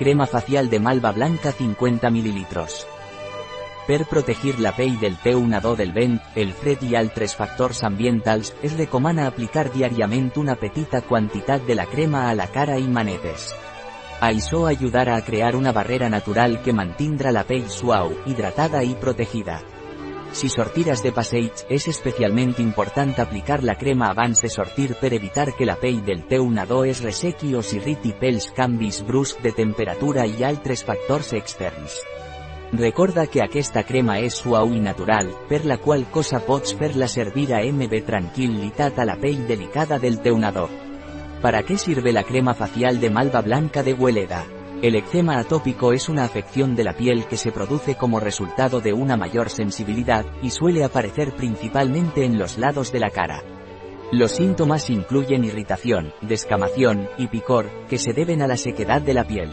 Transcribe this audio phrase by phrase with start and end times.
[0.00, 2.46] Crema facial de malva blanca 50 ml.
[3.86, 8.78] Per protegir la pell del T1 del vent, el fred i altres factors ambientals, es
[8.78, 13.50] recomana aplicar diàriament una petita quantitat de la crema a la cara i manetes.
[14.22, 19.60] Això ajudarà a crear una barrera natural que mantindrà la pell suau, hidratada i protegida.
[20.32, 25.48] Si sortiras de passeig, és especialment important aplicar la crema abans de sortir per evitar
[25.58, 29.02] que la pell del teu nadó es ressequi o s'irriti pels canvis
[29.42, 31.98] de temperatura i altres factors externs.
[32.72, 37.52] Recorda que aquesta crema és suau i natural, per la qual cosa pots fer-la servir
[37.52, 40.68] a MB tranquil·litat a la pell delicada del teu nadó.
[41.42, 44.59] ¿Para qué sirve la crema facial de malva blanca de Hueleda?
[44.82, 48.94] El eczema atópico es una afección de la piel que se produce como resultado de
[48.94, 53.42] una mayor sensibilidad, y suele aparecer principalmente en los lados de la cara.
[54.10, 59.24] Los síntomas incluyen irritación, descamación y picor, que se deben a la sequedad de la
[59.24, 59.50] piel.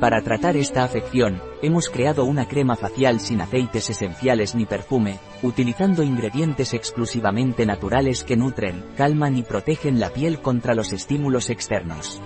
[0.00, 6.02] Para tratar esta afección, hemos creado una crema facial sin aceites esenciales ni perfume, utilizando
[6.02, 12.20] ingredientes exclusivamente naturales que nutren, calman y protegen la piel contra los estímulos externos.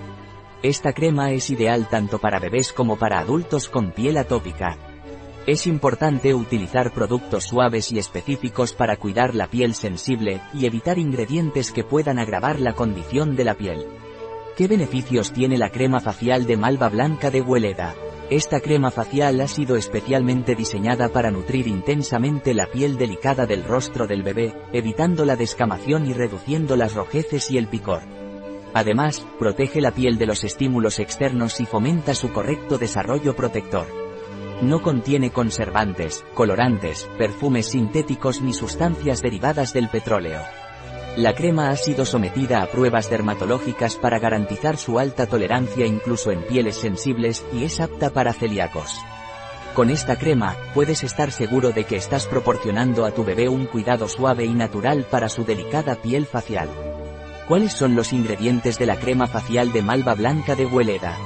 [0.63, 4.75] Esta crema es ideal tanto para bebés como para adultos con piel atópica.
[5.45, 11.71] Es importante utilizar productos suaves y específicos para cuidar la piel sensible y evitar ingredientes
[11.71, 13.85] que puedan agravar la condición de la piel.
[14.57, 17.93] ¿Qué beneficios tiene la crema facial de malva blanca de Hueleda?
[18.31, 24.07] Esta crema facial ha sido especialmente diseñada para nutrir intensamente la piel delicada del rostro
[24.07, 28.01] del bebé, evitando la descamación y reduciendo las rojeces y el picor.
[28.77, 33.87] Además, protege la piel de los estímulos externos y fomenta su correcto desarrollo protector.
[34.61, 40.41] No contiene conservantes, colorantes, perfumes sintéticos ni sustancias derivadas del petróleo.
[41.15, 46.43] La crema ha sido sometida a pruebas dermatológicas para garantizar su alta tolerancia incluso en
[46.43, 48.93] pieles sensibles y es apta para celíacos.
[49.73, 54.07] Con esta crema, puedes estar seguro de que estás proporcionando a tu bebé un cuidado
[54.07, 56.69] suave y natural para su delicada piel facial.
[57.47, 61.17] ¿Cuáles son los ingredientes de la crema facial de malva blanca de Hueleda?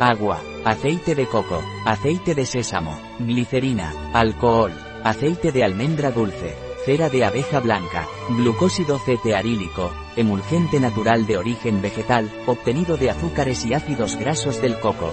[0.00, 4.72] Agua, aceite de coco, aceite de sésamo, glicerina, alcohol,
[5.04, 6.56] aceite de almendra dulce,
[6.86, 13.74] cera de abeja blanca, glucósido cetearílico, emulgente natural de origen vegetal, obtenido de azúcares y
[13.74, 15.12] ácidos grasos del coco.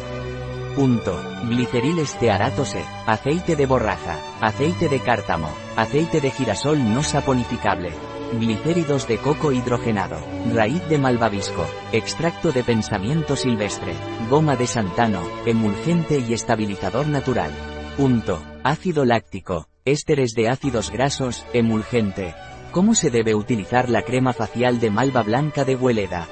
[0.77, 1.19] Punto.
[1.49, 7.91] Gliceril estearatose, aceite de borraja, aceite de cártamo, aceite de girasol no saponificable,
[8.33, 10.17] Glicéridos de coco hidrogenado,
[10.53, 13.93] raíz de malvavisco, extracto de pensamiento silvestre,
[14.29, 17.51] goma de santano, emulgente y estabilizador natural.
[17.95, 18.43] Punto.
[18.63, 22.35] Ácido láctico, ésteres de ácidos grasos, emulgente.
[22.71, 26.27] ¿Cómo se debe utilizar la crema facial de malva blanca de Hueleda?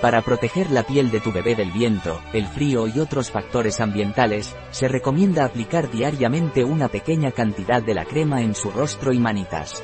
[0.00, 4.56] Para proteger la piel de tu bebé del viento, el frío y otros factores ambientales,
[4.70, 9.82] se recomienda aplicar diariamente una pequeña cantidad de la crema en su rostro y manitas.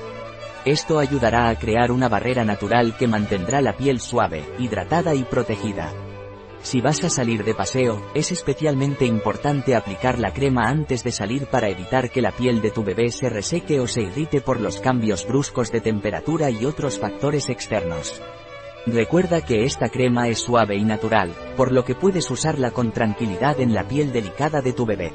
[0.64, 5.92] Esto ayudará a crear una barrera natural que mantendrá la piel suave, hidratada y protegida.
[6.62, 11.44] Si vas a salir de paseo, es especialmente importante aplicar la crema antes de salir
[11.48, 14.80] para evitar que la piel de tu bebé se reseque o se irrite por los
[14.80, 18.22] cambios bruscos de temperatura y otros factores externos.
[18.86, 23.60] Recuerda que esta crema es suave y natural, por lo que puedes usarla con tranquilidad
[23.60, 25.12] en la piel delicada de tu bebé.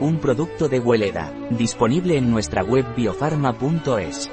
[0.00, 4.28] Un producto de Hueleda, disponible en nuestra web biofarma.es.